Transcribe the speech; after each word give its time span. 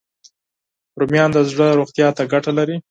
رومیان 0.99 1.29
د 1.33 1.37
زړه 1.49 1.65
روغتیا 1.79 2.07
ته 2.17 2.23
ګټه 2.33 2.51
لري 2.59 2.75